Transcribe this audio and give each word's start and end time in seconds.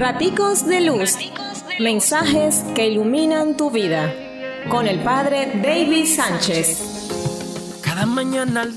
Raticos 0.00 0.66
de 0.66 0.80
Luz. 0.80 1.18
Mensajes 1.78 2.64
que 2.74 2.88
iluminan 2.88 3.58
tu 3.58 3.70
vida. 3.70 4.10
Con 4.70 4.86
el 4.86 5.00
Padre 5.00 5.52
David 5.62 6.06
Sánchez. 6.06 7.82
Cada 7.84 8.06
mañana 8.06 8.62
al 8.62 8.74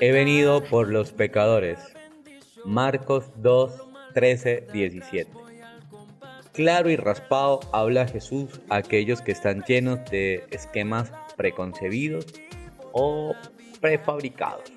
He 0.00 0.12
venido 0.12 0.64
por 0.64 0.88
los 0.88 1.12
pecadores. 1.12 1.78
Marcos 2.64 3.26
2, 3.36 3.70
13, 4.14 4.68
17. 4.72 5.30
Claro 6.54 6.88
y 6.88 6.96
raspado 6.96 7.60
habla 7.70 8.08
Jesús 8.08 8.62
a 8.70 8.76
aquellos 8.76 9.20
que 9.20 9.32
están 9.32 9.62
llenos 9.68 9.98
de 10.10 10.46
esquemas 10.52 11.12
preconcebidos 11.36 12.24
o 12.92 13.34
prefabricados. 13.82 14.72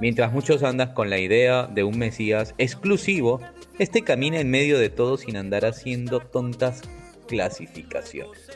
Mientras 0.00 0.32
muchos 0.32 0.62
andan 0.62 0.92
con 0.92 1.08
la 1.08 1.18
idea 1.18 1.66
de 1.66 1.84
un 1.84 1.98
Mesías 1.98 2.54
exclusivo, 2.58 3.40
este 3.78 4.02
camina 4.02 4.40
en 4.40 4.50
medio 4.50 4.78
de 4.78 4.90
todo 4.90 5.16
sin 5.16 5.36
andar 5.36 5.64
haciendo 5.64 6.20
tontas 6.20 6.82
clasificaciones. 7.28 8.50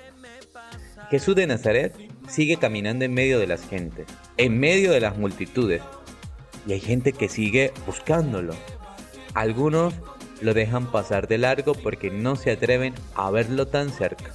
Jesús 1.10 1.36
de 1.36 1.46
Nazaret 1.46 1.94
sigue 2.28 2.56
caminando 2.56 3.04
en 3.04 3.14
medio 3.14 3.38
de 3.38 3.46
las 3.46 3.66
gentes, 3.66 4.06
en 4.36 4.58
medio 4.58 4.92
de 4.92 5.00
las 5.00 5.16
multitudes, 5.16 5.80
y 6.66 6.72
hay 6.72 6.80
gente 6.80 7.12
que 7.12 7.28
sigue 7.28 7.72
buscándolo. 7.86 8.54
Algunos 9.34 9.94
lo 10.40 10.54
dejan 10.54 10.90
pasar 10.90 11.28
de 11.28 11.38
largo 11.38 11.72
porque 11.74 12.10
no 12.10 12.36
se 12.36 12.50
atreven 12.50 12.94
a 13.14 13.30
verlo 13.30 13.68
tan 13.68 13.90
cerca. 13.90 14.32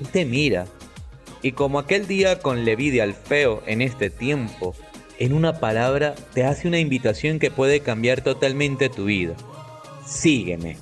Él 0.00 0.08
te 0.08 0.24
mira, 0.24 0.66
y 1.42 1.52
como 1.52 1.78
aquel 1.78 2.06
día 2.06 2.38
con 2.40 2.64
Leví 2.64 2.90
de 2.90 3.02
Alfeo 3.02 3.62
en 3.66 3.82
este 3.82 4.10
tiempo, 4.10 4.74
en 5.22 5.34
una 5.34 5.60
palabra 5.60 6.16
te 6.34 6.42
hace 6.42 6.66
una 6.66 6.80
invitación 6.80 7.38
que 7.38 7.52
puede 7.52 7.78
cambiar 7.78 8.22
totalmente 8.22 8.88
tu 8.88 9.04
vida. 9.04 9.36
Sígueme. 10.04 10.78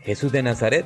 Jesús 0.00 0.32
de 0.32 0.42
Nazaret, 0.42 0.84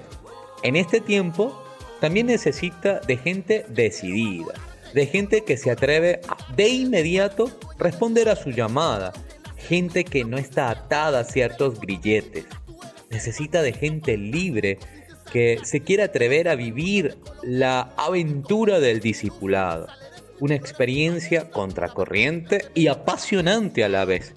en 0.63 0.77
este 0.77 1.01
tiempo, 1.01 1.59
también 2.03 2.27
necesita 2.27 3.01
de 3.01 3.17
gente 3.17 3.65
decidida, 3.71 4.53
de 4.93 5.07
gente 5.07 5.43
que 5.43 5.57
se 5.57 5.71
atreve 5.71 6.21
a, 6.29 6.37
de 6.55 6.69
inmediato 6.69 7.51
responder 7.79 8.29
a 8.29 8.37
su 8.37 8.51
llamada, 8.51 9.15
gente 9.57 10.05
que 10.05 10.23
no 10.25 10.37
está 10.37 10.69
atada 10.69 11.21
a 11.21 11.25
ciertos 11.25 11.81
grilletes. 11.81 12.45
Necesita 13.09 13.63
de 13.63 13.73
gente 13.73 14.19
libre 14.19 14.79
que 15.33 15.61
se 15.63 15.81
quiera 15.81 16.05
atrever 16.05 16.51
a 16.51 16.57
vivir 16.57 17.17
la 17.43 17.95
aventura 17.97 18.81
del 18.81 19.01
discipulado 19.01 19.89
una 20.41 20.55
experiencia 20.55 21.51
contracorriente 21.51 22.67
y 22.75 22.89
apasionante 22.89 23.85
a 23.85 23.89
la 23.89 24.05
vez. 24.05 24.35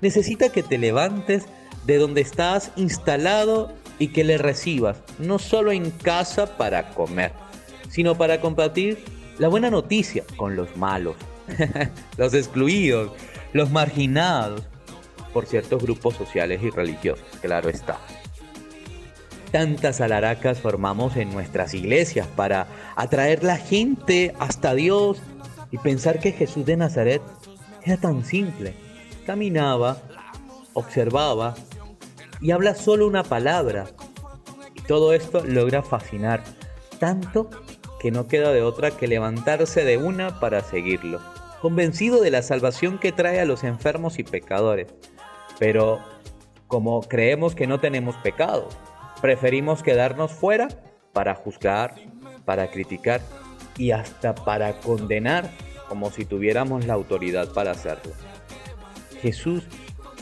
Necesita 0.00 0.50
que 0.50 0.62
te 0.62 0.78
levantes 0.78 1.46
de 1.86 1.98
donde 1.98 2.20
estás 2.20 2.72
instalado 2.76 3.72
y 3.98 4.08
que 4.08 4.24
le 4.24 4.38
recibas, 4.38 4.98
no 5.18 5.38
solo 5.38 5.72
en 5.72 5.90
casa 5.90 6.56
para 6.56 6.90
comer, 6.90 7.32
sino 7.88 8.16
para 8.16 8.40
compartir 8.40 8.98
la 9.38 9.48
buena 9.48 9.70
noticia 9.70 10.24
con 10.36 10.56
los 10.56 10.76
malos, 10.76 11.16
los 12.16 12.34
excluidos, 12.34 13.12
los 13.52 13.70
marginados 13.70 14.62
por 15.32 15.46
ciertos 15.46 15.82
grupos 15.82 16.16
sociales 16.16 16.60
y 16.62 16.70
religiosos, 16.70 17.24
claro 17.40 17.68
está. 17.68 17.98
Tantas 19.52 20.00
alaracas 20.00 20.60
formamos 20.60 21.16
en 21.16 21.30
nuestras 21.30 21.74
iglesias 21.74 22.28
para 22.28 22.68
atraer 22.94 23.42
la 23.42 23.56
gente 23.56 24.32
hasta 24.38 24.74
Dios 24.74 25.20
y 25.72 25.78
pensar 25.78 26.20
que 26.20 26.32
Jesús 26.32 26.64
de 26.64 26.76
Nazaret 26.76 27.22
era 27.82 27.96
tan 27.96 28.24
simple. 28.24 28.74
Caminaba, 29.26 29.96
observaba 30.72 31.54
y 32.40 32.52
habla 32.52 32.74
solo 32.74 33.08
una 33.08 33.24
palabra. 33.24 33.86
Y 34.74 34.82
todo 34.82 35.12
esto 35.12 35.44
logra 35.44 35.82
fascinar 35.82 36.44
tanto 37.00 37.50
que 38.00 38.12
no 38.12 38.28
queda 38.28 38.52
de 38.52 38.62
otra 38.62 38.92
que 38.92 39.08
levantarse 39.08 39.84
de 39.84 39.98
una 39.98 40.38
para 40.38 40.62
seguirlo, 40.62 41.20
convencido 41.60 42.20
de 42.20 42.30
la 42.30 42.42
salvación 42.42 42.98
que 42.98 43.12
trae 43.12 43.40
a 43.40 43.44
los 43.44 43.64
enfermos 43.64 44.18
y 44.18 44.22
pecadores. 44.22 44.94
Pero 45.58 45.98
como 46.68 47.00
creemos 47.02 47.54
que 47.54 47.66
no 47.66 47.80
tenemos 47.80 48.16
pecado, 48.16 48.68
preferimos 49.20 49.82
quedarnos 49.82 50.32
fuera 50.32 50.68
para 51.12 51.34
juzgar, 51.34 51.94
para 52.44 52.70
criticar 52.70 53.20
y 53.76 53.92
hasta 53.92 54.34
para 54.34 54.74
condenar 54.80 55.50
como 55.88 56.10
si 56.10 56.24
tuviéramos 56.24 56.86
la 56.86 56.94
autoridad 56.94 57.48
para 57.52 57.72
hacerlo. 57.72 58.12
Jesús 59.20 59.64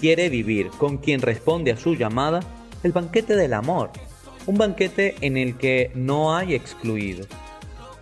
quiere 0.01 0.29
vivir 0.29 0.71
con 0.71 0.99
quien 0.99 1.21
responde 1.21 1.73
a 1.73 1.77
su 1.77 1.95
llamada 1.95 2.41
el 2.83 2.93
banquete 2.93 3.37
del 3.37 3.53
amor, 3.53 3.91
un 4.47 4.57
banquete 4.57 5.17
en 5.21 5.37
el 5.37 5.59
que 5.59 5.91
no 5.95 6.35
hay 6.35 6.55
excluidos, 6.55 7.29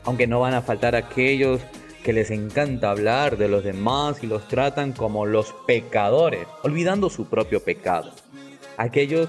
aunque 0.05 0.27
no 0.27 0.41
van 0.41 0.55
a 0.55 0.63
faltar 0.63 0.95
aquellos 0.95 1.61
que 2.05 2.13
les 2.13 2.31
encanta 2.31 2.91
hablar 2.91 3.37
de 3.37 3.49
los 3.49 3.65
demás 3.65 4.23
y 4.23 4.29
los 4.29 4.47
tratan 4.47 4.93
como 4.93 5.27
los 5.27 5.53
pecadores, 5.67 6.47
olvidando 6.63 7.11
su 7.11 7.27
propio 7.27 7.65
pecado. 7.65 8.13
Aquellos 8.77 9.29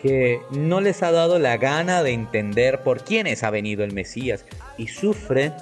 que 0.00 0.40
no 0.50 0.80
les 0.80 1.02
ha 1.02 1.10
dado 1.10 1.38
la 1.38 1.56
gana 1.56 2.02
de 2.02 2.12
entender 2.12 2.82
por 2.82 3.02
quiénes 3.02 3.42
ha 3.42 3.50
venido 3.50 3.84
el 3.84 3.92
Mesías 3.92 4.44
y 4.78 4.86
sufren 4.86 5.52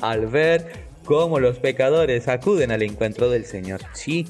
al 0.00 0.26
ver 0.26 0.86
cómo 1.04 1.38
los 1.38 1.58
pecadores 1.58 2.26
acuden 2.26 2.72
al 2.72 2.82
encuentro 2.82 3.30
del 3.30 3.44
Señor. 3.44 3.80
Sí, 3.92 4.26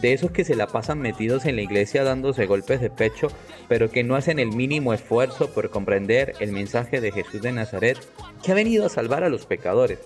de 0.00 0.12
esos 0.12 0.30
que 0.30 0.44
se 0.44 0.56
la 0.56 0.66
pasan 0.66 0.98
metidos 0.98 1.46
en 1.46 1.56
la 1.56 1.62
iglesia 1.62 2.04
dándose 2.04 2.46
golpes 2.46 2.80
de 2.80 2.90
pecho, 2.90 3.28
pero 3.68 3.90
que 3.90 4.02
no 4.02 4.16
hacen 4.16 4.38
el 4.38 4.52
mínimo 4.52 4.92
esfuerzo 4.92 5.50
por 5.52 5.70
comprender 5.70 6.34
el 6.40 6.52
mensaje 6.52 7.00
de 7.00 7.12
Jesús 7.12 7.42
de 7.42 7.52
Nazaret, 7.52 7.98
que 8.42 8.52
ha 8.52 8.54
venido 8.54 8.86
a 8.86 8.90
salvar 8.90 9.24
a 9.24 9.28
los 9.28 9.46
pecadores. 9.46 10.00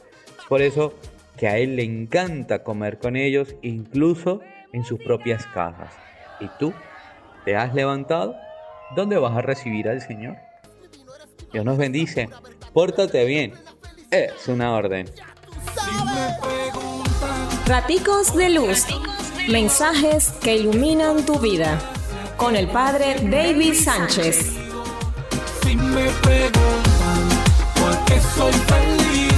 Por 0.48 0.62
eso 0.62 0.94
que 1.36 1.48
a 1.48 1.58
Él 1.58 1.76
le 1.76 1.84
encanta 1.84 2.62
comer 2.62 2.98
con 2.98 3.16
ellos, 3.16 3.54
incluso 3.62 4.40
en 4.72 4.84
sus 4.84 5.00
propias 5.00 5.46
casas. 5.46 5.94
¿Y 6.40 6.48
tú? 6.58 6.72
¿Te 7.44 7.56
has 7.56 7.74
levantado? 7.74 8.36
¿Dónde 8.94 9.18
vas 9.18 9.36
a 9.36 9.42
recibir 9.42 9.88
al 9.88 10.00
Señor? 10.00 10.36
Dios 11.52 11.64
nos 11.64 11.78
bendice. 11.78 12.28
Pórtate 12.72 13.24
bien. 13.24 13.54
Es 14.10 14.48
una 14.48 14.72
orden. 14.72 15.10
Raticos 17.66 18.34
de 18.36 18.50
luz. 18.50 18.86
Mensajes 19.48 20.32
que 20.42 20.56
iluminan 20.56 21.24
tu 21.24 21.38
vida. 21.38 21.78
Con 22.36 22.56
el 22.56 22.68
Padre 22.68 23.16
David 23.22 23.74
Sánchez. 23.74 24.56
Si 25.62 25.76
me 25.76 26.08
preguntan 26.22 27.28
por 27.74 28.04
qué 28.06 28.20
soy 28.20 28.52
feliz 28.52 29.29